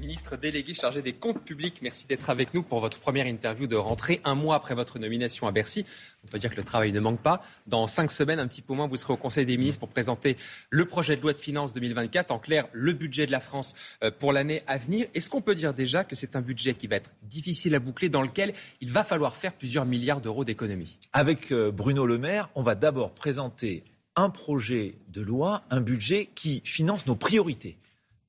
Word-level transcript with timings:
Ministre 0.00 0.38
délégué 0.38 0.72
chargé 0.72 1.02
des 1.02 1.12
comptes 1.12 1.44
publics, 1.44 1.80
merci 1.82 2.06
d'être 2.06 2.30
avec 2.30 2.54
nous 2.54 2.62
pour 2.62 2.80
votre 2.80 2.98
première 2.98 3.26
interview 3.26 3.66
de 3.66 3.76
rentrée, 3.76 4.22
un 4.24 4.34
mois 4.34 4.56
après 4.56 4.74
votre 4.74 4.98
nomination 4.98 5.46
à 5.46 5.52
Bercy. 5.52 5.84
On 6.24 6.28
peut 6.28 6.38
dire 6.38 6.48
que 6.50 6.56
le 6.56 6.64
travail 6.64 6.90
ne 6.92 7.00
manque 7.00 7.20
pas. 7.20 7.42
Dans 7.66 7.86
cinq 7.86 8.10
semaines, 8.10 8.38
un 8.38 8.46
petit 8.46 8.62
peu 8.62 8.72
moins, 8.72 8.88
vous 8.88 8.96
serez 8.96 9.12
au 9.12 9.18
Conseil 9.18 9.44
des 9.44 9.58
ministres 9.58 9.78
pour 9.78 9.90
présenter 9.90 10.38
le 10.70 10.86
projet 10.86 11.16
de 11.16 11.20
loi 11.20 11.34
de 11.34 11.38
finances 11.38 11.74
2024, 11.74 12.30
en 12.30 12.38
clair, 12.38 12.66
le 12.72 12.94
budget 12.94 13.26
de 13.26 13.30
la 13.30 13.40
France 13.40 13.74
euh, 14.02 14.10
pour 14.10 14.32
l'année 14.32 14.62
à 14.66 14.78
venir. 14.78 15.06
Est-ce 15.12 15.28
qu'on 15.28 15.42
peut 15.42 15.54
dire 15.54 15.74
déjà 15.74 16.02
que 16.02 16.16
c'est 16.16 16.34
un 16.34 16.40
budget 16.40 16.72
qui 16.72 16.86
va 16.86 16.96
être 16.96 17.10
difficile 17.24 17.74
à 17.74 17.78
boucler, 17.78 18.08
dans 18.08 18.22
lequel 18.22 18.54
il 18.80 18.90
va 18.90 19.04
falloir 19.04 19.36
faire 19.36 19.52
plusieurs 19.52 19.84
milliards 19.84 20.22
d'euros 20.22 20.46
d'économies? 20.46 20.98
Avec 21.12 21.52
euh, 21.52 21.70
Bruno 21.70 22.06
Le 22.06 22.16
Maire, 22.16 22.48
on 22.54 22.62
va 22.62 22.74
d'abord 22.74 23.12
présenter 23.12 23.84
un 24.16 24.30
projet 24.30 24.94
de 25.08 25.20
loi, 25.20 25.62
un 25.68 25.82
budget 25.82 26.30
qui 26.34 26.62
finance 26.64 27.06
nos 27.06 27.16
priorités 27.16 27.76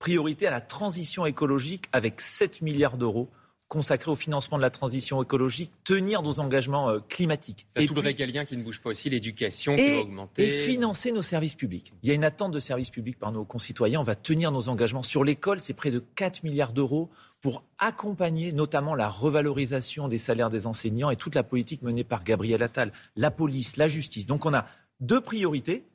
priorité 0.01 0.47
à 0.47 0.51
la 0.51 0.61
transition 0.61 1.25
écologique 1.25 1.85
avec 1.93 2.19
7 2.19 2.61
milliards 2.61 2.97
d'euros 2.97 3.29
consacrés 3.69 4.11
au 4.11 4.15
financement 4.15 4.57
de 4.57 4.63
la 4.63 4.69
transition 4.69 5.23
écologique, 5.23 5.71
tenir 5.85 6.23
nos 6.23 6.41
engagements 6.41 6.89
euh, 6.89 6.99
climatiques. 7.07 7.65
Et 7.77 7.85
tout 7.85 7.93
le 7.93 8.01
régalien 8.01 8.43
qui 8.43 8.57
ne 8.57 8.63
bouge 8.63 8.81
pas 8.81 8.89
aussi, 8.89 9.09
l'éducation 9.09 9.77
qui 9.77 9.95
va 9.95 10.01
augmenter. 10.01 10.45
Et 10.45 10.65
financer 10.65 11.13
nos 11.13 11.21
services 11.21 11.55
publics. 11.55 11.93
Il 12.03 12.09
y 12.09 12.11
a 12.11 12.15
une 12.15 12.25
attente 12.25 12.51
de 12.51 12.59
services 12.59 12.89
publics 12.89 13.17
par 13.17 13.31
nos 13.31 13.45
concitoyens. 13.45 14.01
On 14.01 14.03
va 14.03 14.15
tenir 14.15 14.51
nos 14.51 14.67
engagements. 14.67 15.03
Sur 15.03 15.23
l'école, 15.23 15.61
c'est 15.61 15.73
près 15.73 15.89
de 15.89 15.99
4 15.99 16.43
milliards 16.43 16.73
d'euros 16.73 17.09
pour 17.39 17.63
accompagner 17.79 18.51
notamment 18.51 18.93
la 18.93 19.07
revalorisation 19.07 20.09
des 20.09 20.17
salaires 20.17 20.49
des 20.49 20.67
enseignants 20.67 21.09
et 21.09 21.15
toute 21.15 21.35
la 21.35 21.43
politique 21.43 21.81
menée 21.81 22.03
par 22.03 22.25
Gabriel 22.25 22.61
Attal, 22.63 22.91
la 23.15 23.31
police, 23.31 23.77
la 23.77 23.87
justice. 23.87 24.26
Donc 24.26 24.45
on 24.45 24.54
a 24.54 24.65
deux 24.99 25.21
priorités 25.21 25.85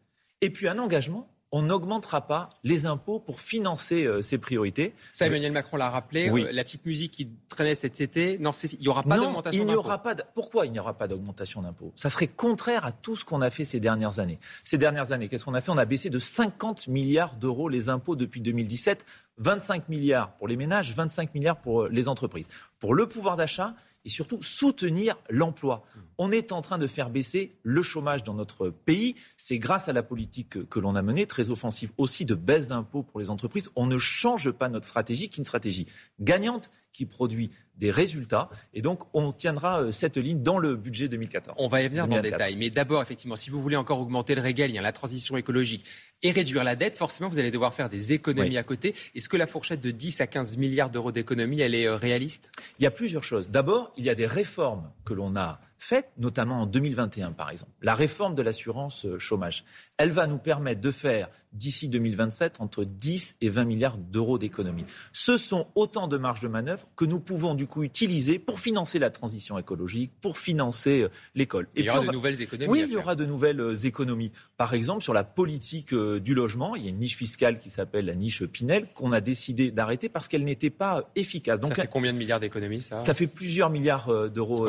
et 0.40 0.48
puis 0.48 0.66
un 0.66 0.78
engagement 0.78 1.28
on 1.56 1.62
n'augmentera 1.62 2.26
pas 2.26 2.50
les 2.64 2.84
impôts 2.84 3.18
pour 3.18 3.40
financer 3.40 4.04
euh, 4.04 4.20
ces 4.20 4.36
priorités. 4.36 4.94
Ça, 5.10 5.26
Emmanuel 5.26 5.52
Macron 5.52 5.78
l'a 5.78 5.88
rappelé. 5.88 6.28
Euh, 6.28 6.52
la 6.52 6.64
petite 6.64 6.84
musique 6.84 7.12
qui 7.12 7.30
traînait 7.48 7.74
cet 7.74 7.98
été, 8.02 8.38
non, 8.38 8.50
il 8.50 8.78
n'y 8.78 8.88
aura 8.88 9.02
pas 9.02 9.16
d'augmentation 9.16 9.64
d'impôts. 9.64 9.78
aura 9.78 10.02
pas. 10.02 10.14
Pourquoi 10.34 10.66
il 10.66 10.72
n'y 10.72 10.78
aura 10.78 10.92
pas 10.92 11.08
d'augmentation 11.08 11.62
d'impôts? 11.62 11.92
Ça 11.96 12.10
serait 12.10 12.26
contraire 12.26 12.84
à 12.84 12.92
tout 12.92 13.16
ce 13.16 13.24
qu'on 13.24 13.40
a 13.40 13.48
fait 13.48 13.64
ces 13.64 13.80
dernières 13.80 14.18
années. 14.18 14.38
Ces 14.64 14.76
dernières 14.76 15.12
années, 15.12 15.28
qu'est-ce 15.28 15.46
qu'on 15.46 15.54
a 15.54 15.62
fait? 15.62 15.70
On 15.70 15.78
a 15.78 15.86
baissé 15.86 16.10
de 16.10 16.18
50 16.18 16.88
milliards 16.88 17.36
d'euros 17.36 17.70
les 17.70 17.88
impôts 17.88 18.16
depuis 18.16 18.42
2017. 18.42 19.06
25 19.38 19.88
milliards 19.88 20.32
pour 20.36 20.48
les 20.48 20.56
ménages, 20.56 20.92
25 20.94 21.34
milliards 21.34 21.56
pour 21.56 21.84
euh, 21.84 21.88
les 21.90 22.06
entreprises. 22.06 22.48
Pour 22.78 22.94
le 22.94 23.06
pouvoir 23.06 23.36
d'achat, 23.36 23.72
et 24.06 24.08
surtout 24.08 24.40
soutenir 24.40 25.16
l'emploi. 25.28 25.84
On 26.16 26.30
est 26.30 26.52
en 26.52 26.62
train 26.62 26.78
de 26.78 26.86
faire 26.86 27.10
baisser 27.10 27.50
le 27.62 27.82
chômage 27.82 28.22
dans 28.22 28.34
notre 28.34 28.70
pays. 28.70 29.16
C'est 29.36 29.58
grâce 29.58 29.88
à 29.88 29.92
la 29.92 30.04
politique 30.04 30.68
que, 30.68 30.78
l'on 30.78 30.94
a 30.94 31.02
menée, 31.02 31.26
très 31.26 31.50
offensive 31.50 31.90
aussi, 31.98 32.24
de 32.24 32.36
baisse 32.36 32.68
d'impôts 32.68 33.02
pour 33.02 33.20
les 33.20 33.28
entreprises. 33.28 33.68
On 33.74 33.86
ne 33.86 33.98
change 33.98 34.52
pas 34.52 34.68
notre 34.68 34.86
stratégie, 34.86 35.28
qui 35.28 35.40
est 35.40 35.42
une 35.42 35.44
stratégie 35.44 35.86
gagnante, 36.20 36.70
qui 36.96 37.06
produit 37.06 37.50
des 37.76 37.90
résultats. 37.90 38.48
Et 38.72 38.80
donc, 38.80 39.02
on 39.12 39.32
tiendra 39.32 39.82
euh, 39.82 39.92
cette 39.92 40.16
ligne 40.16 40.42
dans 40.42 40.58
le 40.58 40.76
budget 40.76 41.08
2014. 41.08 41.56
On 41.60 41.68
va 41.68 41.82
y 41.82 41.88
venir 41.88 42.08
dans 42.08 42.16
le 42.16 42.22
détail. 42.22 42.56
Mais 42.56 42.70
d'abord, 42.70 43.02
effectivement, 43.02 43.36
si 43.36 43.50
vous 43.50 43.60
voulez 43.60 43.76
encore 43.76 44.00
augmenter 44.00 44.34
le 44.34 44.40
régalien, 44.40 44.80
la 44.80 44.92
transition 44.92 45.36
écologique 45.36 45.84
et 46.22 46.30
réduire 46.30 46.64
la 46.64 46.74
dette, 46.74 46.96
forcément, 46.96 47.28
vous 47.28 47.38
allez 47.38 47.50
devoir 47.50 47.74
faire 47.74 47.90
des 47.90 48.12
économies 48.12 48.56
à 48.56 48.62
côté. 48.62 48.94
Est-ce 49.14 49.28
que 49.28 49.36
la 49.36 49.46
fourchette 49.46 49.82
de 49.82 49.90
10 49.90 50.22
à 50.22 50.26
15 50.26 50.56
milliards 50.56 50.88
d'euros 50.88 51.12
d'économies, 51.12 51.60
elle 51.60 51.74
est 51.74 51.86
euh, 51.86 51.96
réaliste? 51.96 52.50
Il 52.78 52.84
y 52.84 52.86
a 52.86 52.90
plusieurs 52.90 53.24
choses. 53.24 53.50
D'abord, 53.50 53.92
il 53.98 54.04
y 54.04 54.10
a 54.10 54.14
des 54.14 54.26
réformes 54.26 54.90
que 55.04 55.12
l'on 55.12 55.36
a 55.36 55.60
faites, 55.78 56.10
notamment 56.18 56.62
en 56.62 56.66
2021, 56.66 57.32
par 57.32 57.50
exemple. 57.50 57.72
La 57.82 57.94
réforme 57.94 58.34
de 58.34 58.42
l'assurance 58.42 59.06
euh, 59.06 59.18
chômage. 59.18 59.64
Elle 59.98 60.10
va 60.10 60.26
nous 60.26 60.38
permettre 60.38 60.80
de 60.80 60.90
faire 60.90 61.28
d'ici 61.52 61.88
2027 61.88 62.56
entre 62.60 62.84
10 62.84 63.36
et 63.40 63.48
20 63.48 63.64
milliards 63.64 63.96
d'euros 63.96 64.38
d'économies. 64.38 64.84
Ce 65.12 65.38
sont 65.38 65.68
autant 65.74 66.06
de 66.06 66.18
marges 66.18 66.40
de 66.40 66.48
manœuvre 66.48 66.86
que 66.96 67.06
nous 67.06 67.18
pouvons 67.18 67.54
du 67.54 67.66
coup 67.66 67.82
utiliser 67.82 68.38
pour 68.38 68.60
financer 68.60 68.98
la 68.98 69.08
transition 69.08 69.58
écologique, 69.58 70.12
pour 70.20 70.36
financer 70.36 71.02
euh, 71.02 71.08
l'école. 71.34 71.68
il 71.74 71.86
y 71.86 71.90
aura 71.90 72.04
de 72.04 72.10
nouvelles 72.10 72.40
économies. 72.42 72.70
Oui, 72.70 72.84
il 72.86 72.92
y 72.92 72.96
aura 72.96 73.14
de 73.14 73.24
nouvelles 73.24 73.86
économies. 73.86 74.32
Par 74.56 74.74
exemple, 74.74 75.02
sur 75.02 75.14
la 75.14 75.24
politique 75.24 75.94
euh, 75.94 76.20
du 76.20 76.34
logement, 76.34 76.76
il 76.76 76.84
y 76.84 76.86
a 76.86 76.90
une 76.90 76.98
niche 76.98 77.16
fiscale 77.16 77.58
qui 77.58 77.70
s'appelle 77.70 78.06
la 78.06 78.14
niche 78.14 78.44
Pinel 78.44 78.88
qu'on 78.92 79.12
a 79.12 79.20
décidé 79.20 79.70
d'arrêter 79.70 80.08
parce 80.08 80.28
qu'elle 80.28 80.44
n'était 80.44 80.70
pas 80.70 81.10
efficace. 81.16 81.60
Donc, 81.60 81.70
ça 81.70 81.82
fait 81.82 81.88
combien 81.88 82.12
de 82.12 82.18
milliards 82.18 82.40
d'économies 82.40 82.82
ça? 82.82 82.98
Ça 82.98 83.14
fait 83.14 83.26
plusieurs 83.26 83.70
milliards 83.70 84.30
d'euros. 84.30 84.68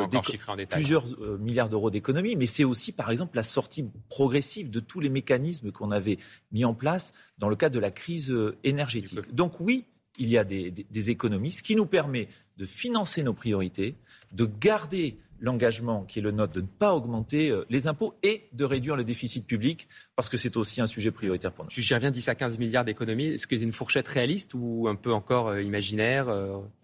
Plusieurs 0.70 0.97
milliards 1.38 1.68
d'euros 1.68 1.90
d'économies, 1.90 2.36
mais 2.36 2.46
c'est 2.46 2.64
aussi 2.64 2.92
par 2.92 3.10
exemple 3.10 3.36
la 3.36 3.42
sortie 3.42 3.84
progressive 4.08 4.70
de 4.70 4.80
tous 4.80 5.00
les 5.00 5.10
mécanismes 5.10 5.72
qu'on 5.72 5.90
avait 5.90 6.18
mis 6.52 6.64
en 6.64 6.74
place 6.74 7.12
dans 7.38 7.48
le 7.48 7.56
cadre 7.56 7.74
de 7.74 7.80
la 7.80 7.90
crise 7.90 8.30
euh, 8.30 8.56
énergétique. 8.64 9.34
Donc 9.34 9.60
oui, 9.60 9.84
il 10.18 10.28
y 10.28 10.36
a 10.36 10.44
des, 10.44 11.10
économies, 11.10 11.52
ce 11.52 11.62
qui 11.62 11.76
nous 11.76 11.86
permet 11.86 12.28
de 12.56 12.66
financer 12.66 13.22
nos 13.22 13.34
priorités, 13.34 13.94
de 14.32 14.46
garder 14.46 15.16
l'engagement 15.40 16.04
qui 16.04 16.18
est 16.18 16.22
le 16.22 16.30
nôtre 16.30 16.52
de 16.54 16.60
ne 16.60 16.66
pas 16.66 16.94
augmenter 16.94 17.50
euh, 17.50 17.64
les 17.70 17.86
impôts 17.86 18.14
et 18.22 18.48
de 18.52 18.64
réduire 18.64 18.96
le 18.96 19.04
déficit 19.04 19.46
public, 19.46 19.88
parce 20.16 20.28
que 20.28 20.36
c'est 20.36 20.56
aussi 20.56 20.80
un 20.80 20.86
sujet 20.86 21.10
prioritaire 21.10 21.52
pour 21.52 21.64
nous. 21.64 21.70
Je 21.70 21.94
reviens 21.94 22.10
10 22.10 22.28
à 22.28 22.34
15 22.34 22.58
milliards 22.58 22.84
d'économies. 22.84 23.26
Est-ce 23.26 23.46
que 23.46 23.56
c'est 23.56 23.64
une 23.64 23.72
fourchette 23.72 24.08
réaliste 24.08 24.52
ou 24.54 24.88
un 24.88 24.96
peu 24.96 25.12
encore 25.12 25.48
euh, 25.48 25.62
imaginaire 25.62 26.26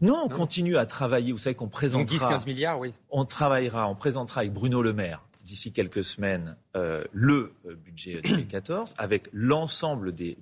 non, 0.00 0.22
on 0.24 0.28
continue 0.28 0.76
à 0.76 0.86
travailler. 0.86 1.32
Vous 1.32 1.38
savez 1.38 1.54
qu'on 1.54 1.68
présentera... 1.68 2.36
10-15 2.36 2.46
milliards, 2.46 2.78
oui. 2.78 2.92
On 3.10 3.24
travaillera, 3.24 3.88
on 3.88 3.94
présentera 3.94 4.40
avec 4.40 4.52
Bruno 4.52 4.82
Le 4.82 4.92
Maire 4.92 5.22
d'ici 5.44 5.72
quelques 5.72 6.02
semaines 6.02 6.56
euh, 6.74 7.04
le 7.12 7.52
euh, 7.66 7.74
budget 7.74 8.20
2014 8.22 8.94
avec 8.98 9.28
l'ensemble 9.32 10.12
des, 10.12 10.36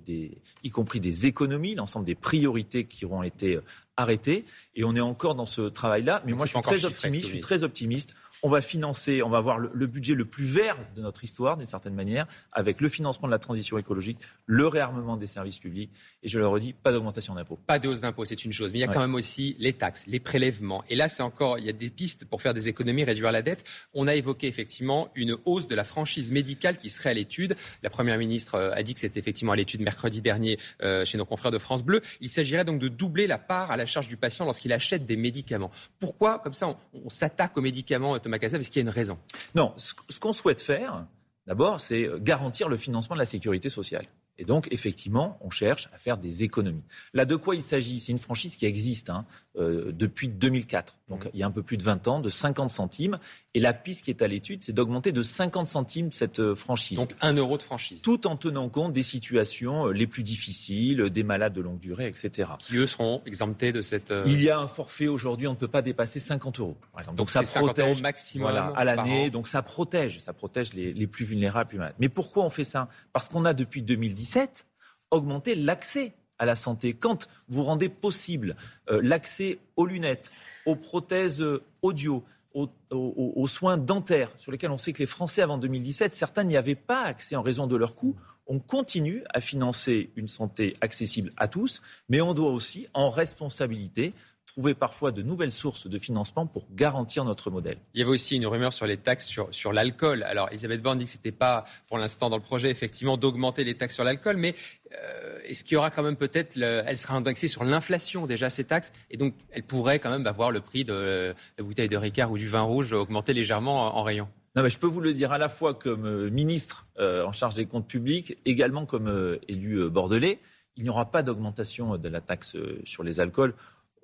y 0.63 0.69
compris 0.69 0.99
des 0.99 1.25
économies, 1.25 1.75
l'ensemble 1.75 2.05
des 2.05 2.15
priorités 2.15 2.85
qui 2.85 3.05
auront 3.05 3.23
été 3.23 3.59
arrêtées. 3.97 4.45
Et 4.75 4.83
on 4.83 4.95
est 4.95 5.01
encore 5.01 5.35
dans 5.35 5.45
ce 5.45 5.61
travail-là. 5.61 6.21
Mais 6.25 6.33
moi, 6.33 6.45
je 6.45 6.51
suis 6.51 6.61
très 6.61 6.85
optimiste. 6.85 7.23
Je 7.23 7.29
suis 7.29 7.39
très 7.39 7.63
optimiste 7.63 8.13
on 8.43 8.49
va 8.49 8.61
financer, 8.61 9.23
on 9.23 9.29
va 9.29 9.37
avoir 9.37 9.57
le, 9.57 9.87
budget 9.87 10.15
le 10.15 10.25
plus 10.25 10.43
vert 10.43 10.77
de 10.95 11.01
notre 11.01 11.23
histoire, 11.23 11.55
d'une 11.55 11.65
certaine 11.65 11.95
manière, 11.95 12.27
avec 12.51 12.81
le 12.81 12.89
financement 12.89 13.29
de 13.29 13.31
la 13.31 13.39
transition 13.39 13.77
écologique, 13.77 14.17
le 14.45 14.67
réarmement 14.67 15.15
des 15.15 15.27
services 15.27 15.59
publics. 15.59 15.89
Et 16.23 16.27
je 16.27 16.39
le 16.39 16.47
redis, 16.47 16.73
pas 16.73 16.91
d'augmentation 16.91 17.35
d'impôts. 17.35 17.57
Pas 17.65 17.79
de 17.79 17.87
hausse 17.87 18.01
d'impôts, 18.01 18.25
c'est 18.25 18.43
une 18.43 18.51
chose. 18.51 18.73
Mais 18.73 18.79
il 18.79 18.81
y 18.81 18.85
a 18.85 18.89
quand 18.89 18.99
même 18.99 19.15
aussi 19.15 19.55
les 19.59 19.71
taxes, 19.71 20.03
les 20.07 20.19
prélèvements. 20.19 20.83
Et 20.89 20.95
là, 20.97 21.07
c'est 21.07 21.23
encore, 21.23 21.57
il 21.57 21.65
y 21.65 21.69
a 21.69 21.73
des 21.73 21.89
pistes 21.89 22.25
pour 22.25 22.41
faire 22.41 22.53
des 22.53 22.67
économies, 22.67 23.05
réduire 23.05 23.31
la 23.31 23.41
dette. 23.41 23.63
On 23.93 24.07
a 24.07 24.15
évoqué 24.15 24.47
effectivement 24.47 25.09
une 25.15 25.37
hausse 25.45 25.69
de 25.69 25.75
la 25.75 25.85
franchise 25.85 26.33
médicale 26.33 26.77
qui 26.77 26.89
serait 26.89 27.11
à 27.11 27.13
l'étude. 27.13 27.55
La 27.81 27.89
Première 27.89 28.17
ministre 28.17 28.55
euh, 28.55 28.73
a 28.73 28.83
dit 28.83 28.93
que 28.93 28.99
c'était 28.99 29.19
effectivement 29.19 29.53
à 29.53 29.55
l'étude 29.55 29.81
mercredi 29.81 30.21
dernier 30.21 30.59
euh, 30.81 31.05
chez 31.05 31.17
nos 31.17 31.25
confrères 31.25 31.51
de 31.51 31.57
France 31.59 31.83
Bleu. 31.83 32.01
Il 32.19 32.29
s'agirait 32.29 32.65
donc 32.65 32.79
de 32.79 32.89
doubler 32.89 33.25
la 33.25 33.37
part 33.37 33.71
à 33.71 33.77
la 33.77 33.85
charge 33.85 34.09
du 34.09 34.17
patient 34.17 34.43
lorsqu'il 34.43 34.73
achète 34.73 35.05
des 35.05 35.15
médicaments. 35.15 35.71
Pourquoi, 35.99 36.39
comme 36.39 36.53
ça, 36.53 36.75
on, 36.93 37.09
s'attaque 37.09 37.57
aux 37.57 37.61
médicaments, 37.61 38.15
est-ce 38.41 38.69
qu'il 38.69 38.81
y 38.81 38.85
a 38.85 38.89
une 38.89 38.89
raison 38.89 39.17
Non, 39.55 39.73
ce, 39.77 39.93
qu'on 40.19 40.33
souhaite 40.33 40.61
faire, 40.61 41.05
d'abord, 41.47 41.81
c'est 41.81 42.09
garantir 42.19 42.69
le 42.69 42.77
financement 42.77 43.15
de 43.15 43.19
la 43.19 43.25
sécurité 43.25 43.69
sociale. 43.69 44.05
Et 44.39 44.45
donc, 44.45 44.67
effectivement, 44.71 45.37
on 45.41 45.51
cherche 45.51 45.89
à 45.93 45.97
faire 45.97 46.17
des 46.17 46.43
économies. 46.43 46.83
Là, 47.13 47.25
de 47.25 47.35
quoi 47.35 47.55
il 47.55 47.61
s'agit? 47.61 47.99
C'est 47.99 48.11
une 48.11 48.17
franchise 48.17 48.55
qui 48.55 48.65
existe 48.65 49.11
hein, 49.11 49.25
euh, 49.57 49.91
depuis 49.91 50.27
2004, 50.27 50.97
donc 51.09 51.25
mmh. 51.25 51.29
il 51.35 51.39
y 51.39 51.43
a 51.43 51.45
un 51.45 51.51
peu 51.51 51.61
plus 51.61 51.77
de 51.77 51.83
20 51.83 52.07
ans, 52.07 52.19
de 52.19 52.29
50 52.29 52.71
centimes. 52.71 53.19
Et 53.53 53.59
la 53.59 53.73
piste 53.73 54.05
qui 54.05 54.09
est 54.09 54.23
à 54.23 54.27
l'étude, 54.27 54.63
c'est 54.63 54.73
d'augmenter 54.73 55.11
de 55.11 55.21
50 55.21 55.67
centimes 55.67 56.11
cette 56.11 56.39
euh, 56.39 56.55
franchise. 56.55 56.97
Donc 56.97 57.13
un 57.21 57.33
euro 57.33 57.57
de 57.57 57.61
franchise. 57.61 58.01
Tout 58.01 58.25
en 58.25 58.35
tenant 58.35 58.67
compte 58.69 58.93
des 58.93 59.03
situations 59.03 59.89
euh, 59.89 59.91
les 59.91 60.07
plus 60.07 60.23
difficiles, 60.23 61.11
des 61.11 61.21
malades 61.21 61.53
de 61.53 61.61
longue 61.61 61.79
durée, 61.79 62.07
etc. 62.07 62.49
Qui, 62.57 62.77
eux, 62.77 62.87
seront 62.87 63.21
exemptés 63.27 63.71
de 63.71 63.83
cette... 63.83 64.11
Il 64.25 64.41
y 64.41 64.49
a 64.49 64.57
un 64.57 64.67
forfait 64.67 65.07
aujourd'hui, 65.07 65.45
on 65.45 65.51
ne 65.51 65.57
peut 65.57 65.67
pas 65.67 65.83
dépasser 65.83 66.19
50 66.19 66.59
euros, 66.59 66.77
par 66.91 67.01
exemple. 67.01 67.17
Donc, 67.17 67.29
ça 67.29 67.43
protège... 67.43 68.01
maximum 68.01 68.73
à 68.75 68.83
l'année, 68.83 69.29
donc 69.29 69.47
ça 69.47 69.61
protège, 69.61 70.17
ça 70.17 70.33
protège 70.33 70.73
les, 70.73 70.93
les 70.93 71.05
plus 71.05 71.25
vulnérables, 71.25 71.69
plus 71.69 71.77
malades. 71.77 71.95
Mais 71.99 72.09
pourquoi 72.09 72.43
on 72.43 72.49
fait 72.49 72.63
ça? 72.63 72.89
Parce 73.11 73.29
qu'on 73.29 73.45
a 73.45 73.53
depuis 73.53 73.83
2017 74.23 74.65
augmenté 75.11 75.55
l'accès 75.55 76.13
à 76.39 76.45
la 76.45 76.55
santé. 76.55 76.93
Quand 76.93 77.27
vous 77.47 77.63
rendez 77.63 77.89
possible 77.89 78.55
euh, 78.89 78.99
l'accès 79.03 79.59
aux 79.75 79.85
lunettes, 79.85 80.31
aux 80.65 80.75
prothèses 80.75 81.41
euh, 81.41 81.61
audio, 81.81 82.23
aux, 82.53 83.47
soins 83.47 83.77
dentaires, 83.77 84.31
sur 84.37 84.51
lesquels 84.51 84.69
on 84.69 84.77
sait 84.77 84.93
que 84.93 84.99
les 84.99 85.07
Français 85.07 85.41
avant 85.41 85.57
2017, 85.57 86.13
certains 86.13 86.43
n'y 86.43 86.55
avaient 86.55 86.75
pas 86.75 87.01
accès 87.01 87.35
en 87.35 87.41
raison 87.41 87.65
de 87.65 87.75
leurs 87.75 87.95
coûts, 87.95 88.15
on 88.45 88.59
continue 88.59 89.23
à 89.33 89.39
financer 89.39 90.11
une 90.15 90.27
santé 90.27 90.73
accessible 90.79 91.31
à 91.37 91.47
tous, 91.47 91.81
mais 92.09 92.21
on 92.21 92.35
doit 92.35 92.51
aussi, 92.51 92.85
en 92.93 93.09
responsabilité, 93.09 94.13
trouver 94.53 94.75
parfois 94.75 95.11
de 95.11 95.23
nouvelles 95.23 95.51
sources 95.51 95.87
de 95.87 95.97
financement 95.97 96.45
pour 96.45 96.67
garantir 96.71 97.25
notre 97.25 97.49
modèle. 97.49 97.77
Il 97.95 97.99
y 97.99 98.03
avait 98.03 98.11
aussi 98.11 98.35
une 98.35 98.45
rumeur 98.45 98.71
sur 98.71 98.85
les 98.85 98.97
taxes 98.97 99.25
sur, 99.25 99.47
sur 99.49 99.73
l'alcool. 99.73 100.21
Alors, 100.21 100.47
Elisabeth 100.49 100.81
Borne 100.81 100.99
dit 100.99 101.05
que 101.05 101.09
ce 101.09 101.17
n'était 101.17 101.31
pas, 101.31 101.65
pour 101.87 101.97
l'instant, 101.97 102.29
dans 102.29 102.37
le 102.37 102.43
projet, 102.43 102.69
effectivement, 102.69 103.17
d'augmenter 103.17 103.63
les 103.63 103.73
taxes 103.73 103.95
sur 103.95 104.03
l'alcool, 104.03 104.37
mais 104.37 104.53
euh, 104.93 105.39
est-ce 105.45 105.63
qu'il 105.63 105.73
y 105.73 105.77
aura 105.77 105.89
quand 105.89 106.03
même 106.03 106.15
peut-être, 106.15 106.55
elle 106.61 106.97
sera 106.97 107.15
indexée 107.15 107.47
sur 107.47 107.63
l'inflation 107.63 108.27
déjà, 108.27 108.51
ces 108.51 108.63
taxes, 108.63 108.93
et 109.09 109.17
donc 109.17 109.33
elle 109.49 109.63
pourrait 109.63 109.97
quand 109.97 110.11
même 110.11 110.27
avoir 110.27 110.51
le 110.51 110.61
prix 110.61 110.85
de 110.85 111.33
la 111.57 111.63
bouteille 111.63 111.89
de 111.89 111.97
Ricard 111.97 112.31
ou 112.31 112.37
du 112.37 112.47
vin 112.47 112.61
rouge 112.61 112.93
augmenter 112.93 113.33
légèrement 113.33 113.97
en, 113.97 114.03
rayon? 114.03 114.27
Non, 114.55 114.61
mais 114.61 114.69
je 114.69 114.77
peux 114.77 114.85
vous 114.85 115.01
le 115.01 115.15
dire 115.15 115.31
à 115.31 115.39
la 115.39 115.49
fois 115.49 115.73
comme 115.73 116.05
euh, 116.05 116.29
ministre 116.29 116.85
euh, 116.99 117.25
en 117.25 117.31
charge 117.31 117.55
des 117.55 117.65
comptes 117.65 117.87
publics, 117.87 118.37
également 118.45 118.85
comme 118.85 119.39
élu 119.47 119.89
bordelais, 119.89 120.39
il 120.75 120.83
n'y 120.83 120.89
aura 120.89 121.09
pas 121.11 121.23
d'augmentation 121.23 121.97
de 121.97 122.09
la 122.09 122.21
taxe 122.21 122.55
sur 122.83 123.03
les 123.03 123.19
alcools 123.19 123.53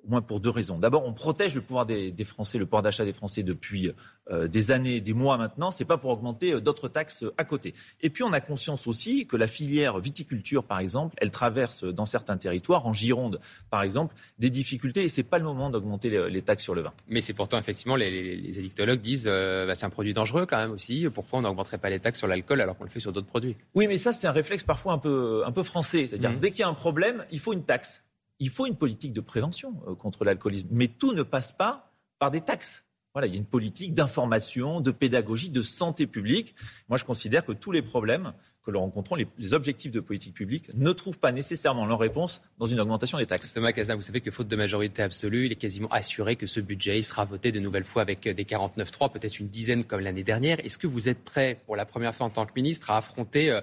au 0.04 0.10
moins 0.10 0.22
pour 0.22 0.40
deux 0.40 0.50
raisons. 0.50 0.78
D'abord, 0.78 1.06
on 1.06 1.12
protège 1.12 1.54
le 1.54 1.60
pouvoir 1.60 1.86
des, 1.86 2.12
Français, 2.24 2.58
le 2.58 2.66
pouvoir 2.66 2.82
d'achat 2.82 3.04
des 3.04 3.12
Français 3.12 3.42
depuis 3.42 3.92
euh, 4.30 4.48
des 4.48 4.70
années, 4.70 5.00
des 5.00 5.14
mois 5.14 5.36
maintenant. 5.36 5.70
C'est 5.70 5.84
pas 5.84 5.98
pour 5.98 6.10
augmenter 6.10 6.52
euh, 6.52 6.60
d'autres 6.60 6.88
taxes 6.88 7.24
à 7.38 7.44
côté. 7.44 7.74
Et 8.00 8.10
puis, 8.10 8.22
on 8.22 8.32
a 8.32 8.40
conscience 8.40 8.86
aussi 8.86 9.26
que 9.26 9.36
la 9.36 9.46
filière 9.46 9.98
viticulture, 9.98 10.64
par 10.64 10.78
exemple, 10.78 11.14
elle 11.18 11.30
traverse 11.30 11.84
dans 11.84 12.06
certains 12.06 12.36
territoires, 12.36 12.86
en 12.86 12.92
Gironde, 12.92 13.40
par 13.70 13.82
exemple, 13.82 14.14
des 14.38 14.50
difficultés. 14.50 15.04
Et 15.04 15.08
c'est 15.08 15.22
pas 15.22 15.38
le 15.38 15.44
moment 15.44 15.70
d'augmenter 15.70 16.08
les, 16.30 16.42
taxes 16.42 16.62
sur 16.62 16.74
le 16.74 16.82
vin. 16.82 16.92
Mais 17.08 17.20
c'est 17.20 17.34
pourtant 17.34 17.58
effectivement 17.58 17.96
les, 17.96 18.10
les, 18.10 18.58
édictologues 18.58 19.00
disent 19.00 19.24
euh, 19.26 19.66
bah, 19.66 19.74
c'est 19.74 19.84
un 19.84 19.90
produit 19.90 20.14
dangereux 20.14 20.46
quand 20.46 20.56
même 20.56 20.70
aussi. 20.70 21.06
Pourquoi 21.12 21.40
on 21.40 21.42
n'augmenterait 21.42 21.78
pas 21.78 21.90
les 21.90 22.00
taxes 22.00 22.18
sur 22.18 22.28
l'alcool 22.28 22.60
alors 22.60 22.78
qu'on 22.78 22.84
le 22.84 22.90
fait 22.90 23.00
sur 23.00 23.12
d'autres 23.12 23.26
produits? 23.26 23.56
Oui, 23.74 23.86
mais 23.86 23.98
ça 23.98 24.12
c'est 24.12 24.26
un 24.26 24.32
réflexe 24.32 24.62
parfois 24.62 24.94
un 24.94 24.98
peu 24.98 25.42
un 25.44 25.52
peu 25.52 25.62
français. 25.62 26.06
C'est-à-dire 26.06 26.30
mmh. 26.30 26.36
dès 26.36 26.50
qu'il 26.50 26.60
y 26.60 26.62
a 26.62 26.68
un 26.68 26.74
problème, 26.74 27.24
il 27.30 27.38
faut 27.38 27.52
une 27.52 27.64
taxe 27.64 28.02
il 28.40 28.50
faut 28.50 28.66
une 28.66 28.76
politique 28.76 29.12
de 29.12 29.20
prévention 29.20 29.80
euh, 29.86 29.94
contre 29.94 30.24
l'alcoolisme. 30.24 30.68
Mais 30.72 30.88
tout 30.88 31.12
ne 31.12 31.22
passe 31.22 31.52
pas 31.52 31.92
par 32.18 32.30
des 32.30 32.40
taxes. 32.40 32.84
Voilà, 33.12 33.26
il 33.26 33.32
y 33.32 33.36
a 33.36 33.38
une 33.38 33.46
politique 33.46 33.92
d'information, 33.92 34.80
de 34.80 34.92
pédagogie, 34.92 35.50
de 35.50 35.62
santé 35.62 36.06
publique. 36.06 36.54
Moi, 36.88 36.96
je 36.96 37.04
considère 37.04 37.44
que 37.44 37.52
tous 37.52 37.72
les 37.72 37.82
problèmes 37.82 38.32
que 38.64 38.70
nous 38.70 38.78
rencontrons, 38.78 39.16
les, 39.16 39.54
objectifs 39.54 39.90
de 39.90 40.00
politique 40.00 40.34
publique, 40.34 40.70
ne 40.74 40.92
trouvent 40.92 41.18
pas 41.18 41.32
nécessairement 41.32 41.86
leur 41.86 41.98
réponse 41.98 42.42
dans 42.58 42.66
une 42.66 42.78
augmentation 42.78 43.18
des 43.18 43.26
taxes. 43.26 43.54
Thomas 43.54 43.72
Casna, 43.72 43.96
vous 43.96 44.02
savez 44.02 44.20
que 44.20 44.30
faute 44.30 44.48
de 44.48 44.56
majorité 44.56 45.02
absolue, 45.02 45.46
il 45.46 45.52
est 45.52 45.56
quasiment 45.56 45.88
assuré 45.88 46.36
que 46.36 46.46
ce 46.46 46.60
budget 46.60 47.00
sera 47.02 47.24
voté 47.24 47.52
de 47.52 47.58
nouvelles 47.58 47.84
fois 47.84 48.02
avec 48.02 48.28
des 48.28 48.44
49-3, 48.44 49.10
peut-être 49.10 49.40
une 49.40 49.48
dizaine 49.48 49.84
comme 49.84 50.00
l'année 50.00 50.24
dernière. 50.24 50.64
Est-ce 50.64 50.78
que 50.78 50.86
vous 50.86 51.08
êtes 51.08 51.24
prêt, 51.24 51.58
pour 51.66 51.74
la 51.74 51.86
première 51.86 52.14
fois 52.14 52.26
en 52.26 52.30
tant 52.30 52.46
que 52.46 52.52
ministre, 52.54 52.90
à 52.90 52.98
affronter 52.98 53.50
euh, 53.50 53.60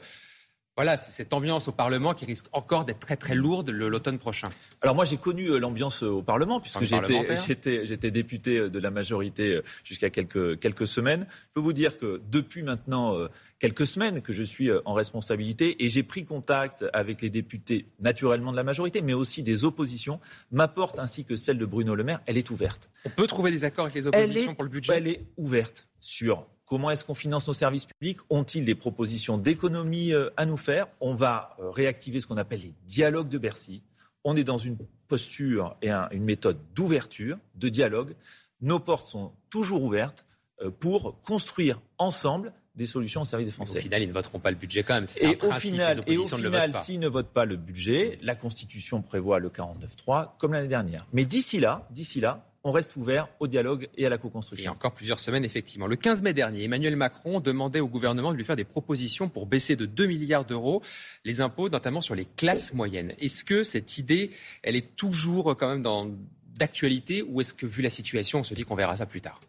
voilà, 0.78 0.96
c'est 0.96 1.12
cette 1.12 1.34
ambiance 1.34 1.68
au 1.68 1.72
Parlement 1.72 2.14
qui 2.14 2.26
risque 2.26 2.46
encore 2.52 2.86
d'être 2.86 3.00
très 3.00 3.18
très 3.18 3.34
lourde 3.34 3.72
l'automne 3.72 4.20
prochain. 4.20 4.50
Alors 4.84 4.94
moi 4.94 5.06
j'ai 5.06 5.18
connu 5.18 5.48
euh, 5.48 5.58
l'ambiance 5.58 6.04
euh, 6.04 6.10
au 6.10 6.22
Parlement 6.22 6.60
puisque 6.60 6.84
j'étais 6.84 8.12
député 8.12 8.60
euh, 8.60 8.70
de 8.70 8.78
la 8.78 8.92
majorité 8.92 9.60
jusqu'à 9.84 10.12
quelques, 10.12 10.60
quelques 10.60 10.88
semaines. 10.88 11.26
Je 11.30 11.54
peux 11.56 11.62
vous 11.62 11.74
dire 11.74 11.98
que 11.98 12.22
depuis 12.30 12.62
maintenant 12.62 13.18
quelques 13.58 13.88
semaines 13.88 14.22
que 14.22 14.34
je 14.34 14.44
suis 14.44 14.70
en 14.86 14.94
responsabilité 14.94 15.84
et 15.84 15.88
j'ai 15.88 16.04
pris 16.04 16.26
contact 16.26 16.86
avec 16.94 17.24
les 17.24 17.32
députés 17.32 17.88
naturellement 18.00 18.52
de 18.52 18.58
la 18.58 18.64
majorité 18.64 19.02
mais 19.02 19.14
aussi 19.14 19.42
des 19.42 19.64
oppositions. 19.64 20.20
Ma 20.52 20.68
porte 20.68 21.00
ainsi 21.00 21.26
que 21.26 21.36
celle 21.36 21.58
de 21.58 21.66
Bruno 21.66 21.96
Le 21.96 22.04
Maire, 22.04 22.20
elle 22.28 22.38
est 22.38 22.52
ouverte. 22.52 22.92
On 23.04 23.10
peut 23.10 23.26
trouver 23.26 23.50
des 23.50 23.64
accords 23.64 23.86
avec 23.86 23.96
les 23.96 24.06
oppositions 24.06 24.54
pour 24.54 24.64
le 24.64 24.70
budget? 24.70 24.94
Elle 24.98 25.08
est 25.08 25.26
ouverte 25.38 25.88
sur 26.00 26.46
Comment 26.68 26.92
est-ce 26.92 27.06
qu'on 27.06 27.14
finance 27.14 27.48
nos 27.48 27.54
services 27.54 27.86
publics 27.86 28.20
Ont-ils 28.30 28.66
des 28.66 28.76
propositions 28.76 29.38
d'économie 29.38 30.12
euh, 30.12 30.30
à 30.36 30.46
nous 30.46 30.58
faire 30.58 30.88
On 31.00 31.14
va 31.14 31.56
euh, 31.60 31.70
réactiver 31.70 32.20
ce 32.20 32.28
qu'on 32.28 32.36
appelle 32.36 32.60
les 32.60 32.74
dialogues 32.86 33.30
de 33.30 33.38
Bercy. 33.38 33.82
On 34.26 34.36
est 34.36 34.44
dans 34.44 34.58
une 34.58 34.78
posture 35.08 35.78
et 35.82 35.90
une 35.90 36.26
méthode 36.26 36.58
d'ouverture, 36.76 37.38
de 37.56 37.70
dialogue. 37.70 38.16
Nos 38.60 38.80
portes 38.80 39.08
sont 39.08 39.32
toujours 39.50 39.82
ouvertes 39.82 40.26
euh, 40.62 40.70
pour 40.70 41.22
construire 41.22 41.80
ensemble 41.98 42.52
des 42.76 42.86
solutions 42.86 43.22
au 43.22 43.26
service 43.26 43.48
des 43.48 43.54
Français. 43.54 43.80
au 43.80 43.82
final, 43.82 44.04
ils 44.04 44.10
ne 44.10 44.14
voteront 44.14 44.40
pas 44.40 44.52
le 44.52 44.58
budget 44.58 44.84
quand 44.84 44.96
même. 44.96 45.06
Et, 45.22 45.38
au 45.42 45.52
final, 45.54 46.04
et 46.06 46.18
au 46.18 46.26
final, 46.26 46.74
s'ils 46.74 47.00
ne 47.00 47.08
votent 47.08 47.34
pas 47.34 47.46
le 47.46 47.56
budget, 47.56 48.18
la 48.22 48.36
Constitution 48.36 49.02
prévoit 49.02 49.40
le 49.40 49.50
49.3 49.50 50.32
comme 50.38 50.52
l'année 50.52 50.68
dernière. 50.68 51.08
Mais 51.14 51.26
d'ici 51.26 51.60
là, 51.60 51.88
d'ici 51.92 52.20
là, 52.20 52.47
on 52.68 52.72
reste 52.72 52.98
ouvert 52.98 53.30
au 53.40 53.48
dialogue 53.48 53.88
et 53.96 54.06
à 54.06 54.10
la 54.10 54.18
co-construction. 54.18 54.62
Il 54.62 54.66
y 54.66 54.68
a 54.68 54.72
encore 54.72 54.92
plusieurs 54.94 55.22
semaines, 55.22 55.46
effectivement. 55.46 55.88
Le 55.88 55.96
15 55.96 56.22
mai 56.22 56.34
dernier, 56.34 56.66
Emmanuel 56.66 56.98
Macron 56.98 57.40
demandait 57.40 57.80
au 57.80 57.88
gouvernement 57.88 58.34
de 58.34 58.38
lui 58.38 58.44
faire 58.44 58.58
des 58.58 58.66
propositions 58.66 59.30
pour 59.30 59.46
baisser 59.46 59.78
de 59.78 59.86
2 59.86 60.06
milliards 60.06 60.44
d'euros 60.44 60.82
les 61.24 61.40
impôts, 61.40 61.70
notamment 61.70 62.02
sur 62.02 62.14
les 62.14 62.26
classes 62.26 62.74
moyennes. 62.74 63.14
Est-ce 63.20 63.46
que 63.46 63.64
cette 63.64 63.98
idée, 63.98 64.32
elle 64.64 64.76
est 64.76 64.96
toujours 64.96 65.56
quand 65.56 65.70
même 65.70 66.18
d'actualité 66.58 67.22
ou 67.22 67.40
est-ce 67.40 67.54
que, 67.54 67.66
vu 67.66 67.82
la 67.82 67.90
situation, 67.90 68.40
on 68.40 68.44
se 68.44 68.54
dit 68.54 68.64
qu'on 68.64 68.76
verra 68.76 68.98
ça 68.98 69.06
plus 69.06 69.22
tard? 69.22 69.40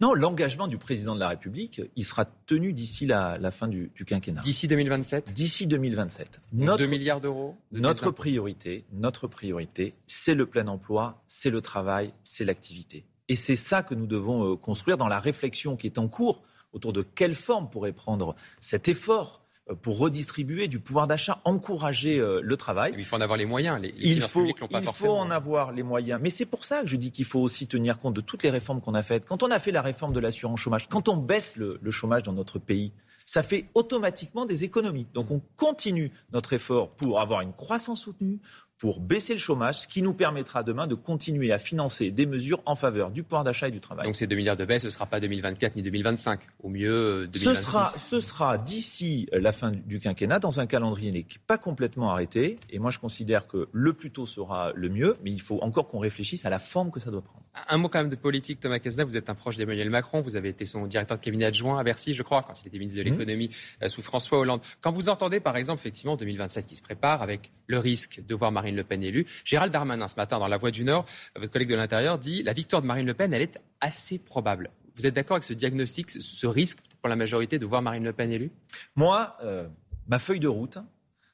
Non, 0.00 0.14
l'engagement 0.14 0.66
du 0.66 0.78
président 0.78 1.14
de 1.14 1.20
la 1.20 1.28
République, 1.28 1.82
il 1.96 2.04
sera 2.04 2.24
tenu 2.24 2.72
d'ici 2.72 3.06
la, 3.06 3.38
fin 3.50 3.68
du, 3.68 3.90
quinquennat. 4.06 4.40
D'ici 4.40 4.68
2027 4.68 5.32
D'ici 5.32 5.66
2027. 5.66 6.40
Notre, 6.52 6.84
2 6.84 6.86
milliards 6.86 7.20
d'euros 7.20 7.56
Notre 7.72 8.10
priorité, 8.10 8.84
notre 8.92 9.26
priorité, 9.26 9.94
c'est 10.06 10.34
le 10.34 10.46
plein 10.46 10.66
emploi, 10.68 11.22
c'est 11.26 11.50
le 11.50 11.60
travail, 11.60 12.12
c'est 12.24 12.44
l'activité. 12.44 13.04
Et 13.28 13.36
c'est 13.36 13.56
ça 13.56 13.82
que 13.82 13.94
nous 13.94 14.06
devons 14.06 14.52
euh, 14.52 14.56
construire 14.56 14.96
dans 14.96 15.08
la 15.08 15.20
réflexion 15.20 15.76
qui 15.76 15.86
est 15.86 15.98
en 15.98 16.08
cours 16.08 16.42
autour 16.72 16.92
de 16.92 17.02
quelle 17.02 17.34
forme 17.34 17.68
pourrait 17.68 17.92
prendre 17.92 18.34
cet 18.60 18.88
effort 18.88 19.42
pour 19.74 19.98
redistribuer 19.98 20.68
du 20.68 20.80
pouvoir 20.80 21.06
d'achat, 21.06 21.40
encourager 21.44 22.18
euh, 22.18 22.40
le 22.42 22.56
travail. 22.56 22.94
Il 22.96 23.04
faut 23.04 23.16
en 23.16 23.20
avoir 23.20 23.36
les 23.38 23.46
moyens. 23.46 23.80
Les, 23.80 23.94
il 23.98 24.20
faut, 24.22 24.46
pas 24.70 24.80
il 24.80 24.86
faut 24.86 25.10
en 25.10 25.30
avoir 25.30 25.72
les 25.72 25.82
moyens. 25.82 26.20
Mais 26.22 26.30
c'est 26.30 26.46
pour 26.46 26.64
ça 26.64 26.82
que 26.82 26.86
je 26.86 26.96
dis 26.96 27.10
qu'il 27.10 27.24
faut 27.24 27.40
aussi 27.40 27.66
tenir 27.66 27.98
compte 27.98 28.14
de 28.14 28.20
toutes 28.20 28.42
les 28.42 28.50
réformes 28.50 28.80
qu'on 28.80 28.94
a 28.94 29.02
faites. 29.02 29.24
Quand 29.24 29.42
on 29.42 29.50
a 29.50 29.58
fait 29.58 29.72
la 29.72 29.82
réforme 29.82 30.12
de 30.12 30.20
l'assurance 30.20 30.60
chômage, 30.60 30.88
quand 30.88 31.08
on 31.08 31.16
baisse 31.16 31.56
le, 31.56 31.78
le 31.82 31.90
chômage 31.90 32.22
dans 32.22 32.32
notre 32.32 32.58
pays, 32.58 32.92
ça 33.28 33.42
fait 33.42 33.66
automatiquement 33.74 34.46
des 34.46 34.64
économies. 34.64 35.06
Donc 35.12 35.30
on 35.30 35.42
continue 35.56 36.10
notre 36.32 36.54
effort 36.54 36.88
pour 36.88 37.20
avoir 37.20 37.42
une 37.42 37.52
croissance 37.52 38.00
soutenue, 38.00 38.40
pour 38.78 39.00
baisser 39.00 39.32
le 39.32 39.38
chômage, 39.38 39.80
ce 39.80 39.88
qui 39.88 40.02
nous 40.02 40.14
permettra 40.14 40.62
demain 40.62 40.86
de 40.86 40.94
continuer 40.94 41.52
à 41.52 41.58
financer 41.58 42.10
des 42.10 42.26
mesures 42.26 42.62
en 42.64 42.76
faveur 42.76 43.10
du 43.10 43.22
pouvoir 43.24 43.44
d'achat 43.44 43.68
et 43.68 43.70
du 43.70 43.80
travail. 43.80 44.06
Donc 44.06 44.16
ces 44.16 44.26
2 44.26 44.36
milliards 44.36 44.56
de 44.56 44.64
baisse, 44.64 44.82
ce 44.82 44.86
ne 44.86 44.90
sera 44.90 45.06
pas 45.06 45.20
2024 45.20 45.76
ni 45.76 45.82
2025, 45.82 46.40
au 46.62 46.68
mieux 46.68 47.26
2026 47.26 47.60
Ce 47.60 47.62
sera, 47.62 47.88
ce 47.88 48.20
sera 48.20 48.58
d'ici 48.58 49.28
la 49.32 49.52
fin 49.52 49.72
du 49.72 49.98
quinquennat, 49.98 50.38
dans 50.38 50.60
un 50.60 50.66
calendrier 50.66 51.10
qui 51.24 51.38
n'est 51.38 51.44
pas 51.46 51.58
complètement 51.58 52.10
arrêté. 52.10 52.56
Et 52.70 52.78
moi, 52.78 52.90
je 52.90 52.98
considère 52.98 53.46
que 53.46 53.68
le 53.72 53.92
plus 53.92 54.10
tôt 54.10 54.26
sera 54.26 54.72
le 54.74 54.88
mieux, 54.88 55.14
mais 55.24 55.30
il 55.30 55.40
faut 55.40 55.58
encore 55.62 55.86
qu'on 55.86 55.98
réfléchisse 55.98 56.44
à 56.44 56.50
la 56.50 56.58
forme 56.58 56.90
que 56.90 57.00
ça 57.00 57.10
doit 57.10 57.22
prendre. 57.22 57.42
Un 57.68 57.78
mot 57.78 57.88
quand 57.88 57.98
même 57.98 58.08
de 58.08 58.16
politique, 58.16 58.60
Thomas 58.60 58.78
Cazeneuve, 58.78 59.08
vous 59.08 59.16
êtes 59.16 59.30
un 59.30 59.34
proche 59.34 59.56
d'Emmanuel 59.56 59.90
Macron, 59.90 60.20
vous 60.20 60.36
avez 60.36 60.50
été 60.50 60.66
son 60.66 60.86
directeur 60.86 61.18
de 61.18 61.22
cabinet 61.22 61.46
adjoint 61.46 61.78
à 61.78 61.82
Bercy, 61.82 62.14
je 62.14 62.22
crois, 62.22 62.42
quand 62.42 62.62
il 62.62 62.68
était 62.68 62.78
ministre 62.78 63.02
de 63.02 63.08
mmh. 63.08 63.12
l'économie 63.12 63.50
euh, 63.82 63.88
sous 63.88 64.02
François 64.02 64.38
Hollande. 64.38 64.60
Quand 64.80 64.92
vous 64.92 65.08
entendez, 65.08 65.40
par 65.40 65.56
exemple, 65.56 65.80
effectivement, 65.80 66.16
2027 66.16 66.66
qui 66.66 66.76
se 66.76 66.82
prépare, 66.82 67.22
avec 67.22 67.50
le 67.66 67.78
risque 67.78 68.22
de 68.26 68.34
voir 68.34 68.52
Marine 68.52 68.67
Le 68.76 68.84
Pen 68.84 69.02
élue, 69.02 69.26
Gérald 69.44 69.72
Darmanin, 69.72 70.08
ce 70.08 70.16
matin, 70.16 70.38
dans 70.38 70.48
La 70.48 70.56
Voix 70.56 70.70
du 70.70 70.84
Nord, 70.84 71.04
votre 71.36 71.52
collègue 71.52 71.70
de 71.70 71.74
l'Intérieur, 71.74 72.18
dit 72.18 72.42
la 72.42 72.52
victoire 72.52 72.82
de 72.82 72.86
Marine 72.86 73.06
Le 73.06 73.14
Pen, 73.14 73.32
elle 73.32 73.42
est 73.42 73.60
assez 73.80 74.18
probable. 74.18 74.70
Vous 74.96 75.06
êtes 75.06 75.14
d'accord 75.14 75.36
avec 75.36 75.44
ce 75.44 75.52
diagnostic, 75.52 76.10
ce 76.10 76.46
risque 76.46 76.80
pour 77.00 77.08
la 77.08 77.16
majorité 77.16 77.58
de 77.58 77.66
voir 77.66 77.82
Marine 77.82 78.04
Le 78.04 78.12
Pen 78.12 78.30
élue? 78.30 78.50
Moi, 78.96 79.36
euh, 79.42 79.68
ma 80.08 80.18
feuille 80.18 80.40
de 80.40 80.48
route, 80.48 80.78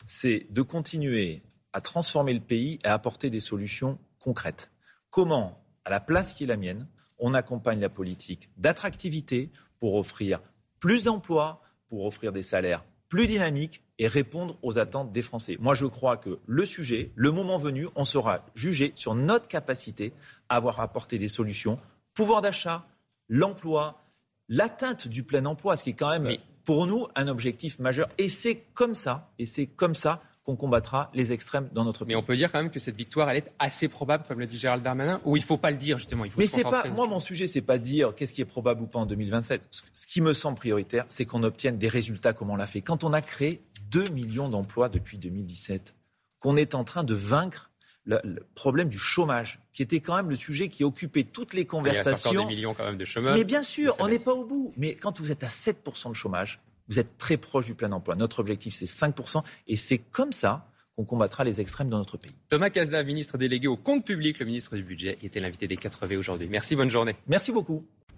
c'est 0.07 0.47
de 0.51 0.63
continuer 0.63 1.43
à 1.73 1.81
transformer 1.81 2.35
le 2.35 2.41
pays 2.41 2.79
et 2.85 2.89
à 2.89 2.95
apporter 2.95 3.31
des 3.31 3.41
solutions 3.41 3.99
concrètes. 4.19 4.71
Comment, 5.11 5.65
à 5.85 5.91
la 5.91 6.01
place 6.01 6.35
qui 6.35 6.45
est 6.45 6.47
la 6.47 6.57
mienne, 6.57 6.87
on 7.19 7.35
accompagne 7.35 7.81
la 7.81 7.89
politique 7.89 8.51
d'attractivité 8.57 9.51
pour 9.79 9.95
offrir 9.95 10.41
plus 10.79 11.05
d'emplois, 11.05 11.63
pour 11.89 12.05
offrir 12.05 12.33
des 12.33 12.43
salaires 12.43 12.85
plus 13.09 13.27
dynamiques 13.27 13.84
et 13.99 14.07
répondre 14.07 14.57
aux 14.63 14.79
attentes 14.79 15.13
des 15.13 15.23
Français. 15.23 15.57
Moi, 15.61 15.75
je 15.75 15.87
crois 15.87 16.17
que 16.17 16.39
le 16.47 16.65
sujet, 16.65 17.13
le 17.15 17.31
moment 17.31 17.59
venu, 17.59 17.89
on 17.95 18.05
sera 18.05 18.45
jugé 18.55 18.93
sur 18.97 19.15
notre 19.15 19.49
capacité 19.49 20.13
à 20.49 20.57
avoir 20.57 20.81
apporté 20.81 21.19
des 21.19 21.29
solutions. 21.29 21.79
Pouvoir 22.13 22.43
d'achat, 22.43 22.87
l'emploi, 23.29 24.01
l'atteinte 24.49 25.09
du 25.09 25.23
plein 25.23 25.45
emploi, 25.47 25.77
ce 25.77 25.85
qui 25.85 25.91
est 25.91 25.95
quand 25.95 26.11
même 26.11 26.37
pour 26.65 26.87
nous 26.87 27.07
un 27.15 27.29
objectif 27.29 27.79
majeur. 27.79 28.09
Et 28.19 28.29
c'est 28.29 28.57
comme 28.75 28.95
ça, 28.95 29.31
et 29.39 29.47
c'est 29.47 29.67
comme 29.67 29.95
ça 29.95 30.21
qu'on 30.45 30.57
combattra 30.57 31.11
les 31.15 31.33
extrêmes 31.33 31.71
dans 31.73 31.85
notre 31.85 32.05
pays. 32.05 32.15
Mais 32.15 32.21
on 32.21 32.23
peut 32.23 32.37
dire 32.37 32.53
quand 32.53 32.59
même 32.59 32.71
que 32.71 32.79
cette 32.79 32.97
victoire, 32.97 33.31
elle 33.31 33.39
est 33.39 33.51
assez 33.59 33.89
probable, 33.89 34.25
comme 34.29 34.41
le 34.41 34.47
dit 34.47 34.59
Gérald 34.59 34.83
Darmanin, 34.83 35.21
ou 35.25 35.37
il 35.37 35.41
ne 35.41 35.45
faut 35.45 35.57
pas 35.57 35.71
le 35.71 35.79
dire 35.79 35.97
justement. 35.97 36.27
Il 36.27 36.31
faut 36.31 36.39
Mais 36.39 36.47
c'est 36.47 36.63
pas, 36.63 36.87
moi, 36.89 37.07
mon 37.07 37.21
sujet, 37.21 37.47
c'est 37.47 37.63
pas 37.63 37.79
dire 37.79 38.15
qu'est-ce 38.15 38.35
qui 38.35 38.43
est 38.43 38.47
probable 38.47 38.83
ou 38.83 38.87
pas 38.87 38.99
en 38.99 39.07
2027. 39.07 39.69
Ce 39.95 40.07
qui 40.07 40.21
me 40.21 40.35
semble 40.35 40.59
prioritaire, 40.59 41.07
c'est 41.09 41.25
qu'on 41.25 41.43
obtienne 41.45 41.79
des 41.79 41.89
résultats 41.89 42.35
comme 42.35 42.51
on 42.51 42.57
l'a 42.57 42.67
fait. 42.67 42.83
Quand 42.83 43.05
on 43.05 43.15
a 43.15 43.23
créé 43.23 43.63
2 43.95 44.11
millions 44.11 44.49
d'emplois 44.49 44.89
depuis 44.89 45.19
2017, 45.19 45.95
qu'on 46.41 46.57
est 46.57 46.75
en 46.75 46.83
train 46.83 47.05
de 47.05 47.15
vaincre 47.15 47.71
le, 48.05 48.21
problème 48.55 48.89
du 48.89 48.99
chômage, 48.99 49.61
qui 49.73 49.83
était 49.83 50.01
quand 50.01 50.17
même 50.17 50.29
le 50.29 50.37
sujet 50.37 50.69
qui 50.69 50.83
occupait 50.83 51.23
toutes 51.23 51.55
les 51.55 51.65
conversations. 51.65 52.31
Il 52.31 52.35
y 52.35 52.37
a 52.37 52.41
encore 52.41 52.49
des 52.49 52.57
millions 52.57 52.75
quand 52.75 52.85
même 52.85 52.97
de 52.97 53.05
chômeurs. 53.05 53.37
Mais 53.37 53.45
bien 53.45 53.63
sûr, 53.63 53.95
on 54.01 54.09
n'est 54.09 54.19
pas 54.19 54.33
au 54.33 54.45
bout. 54.45 54.75
Mais 54.77 54.95
quand 54.97 55.21
vous 55.21 55.31
êtes 55.31 55.45
à 55.45 55.49
7% 55.49 56.09
de 56.09 56.15
chômage, 56.15 56.61
vous 56.89 56.99
êtes 56.99 57.17
très 57.17 57.37
proche 57.37 57.67
du 57.67 57.75
plein 57.75 57.93
emploi. 57.93 58.17
Notre 58.17 58.41
objectif, 58.41 58.75
c'est 58.75 58.85
5%. 58.85 59.43
Et 59.69 59.77
c'est 59.77 59.99
comme 59.99 60.33
ça 60.33 60.69
qu'on 60.97 61.05
combattra 61.05 61.45
les 61.45 61.61
extrêmes 61.61 61.89
dans 61.89 61.99
notre 61.99 62.19
pays. 62.19 62.35
Thomas 62.49 62.71
Cazenave, 62.71 63.07
ministre 63.07 63.39
délégué 63.39 63.69
au 63.69 63.77
compte 63.77 64.05
public, 64.05 64.39
le 64.39 64.47
ministre 64.47 64.77
du 64.77 64.83
Budget, 64.83 65.19
était 65.23 65.41
l'invité 65.41 65.67
des 65.67 65.77
4V 65.77 66.17
aujourd'hui. 66.17 66.49
Merci, 66.51 66.77
bonne 66.77 66.91
journée. 66.91 67.15
Merci 67.27 67.53
beaucoup. 67.53 67.87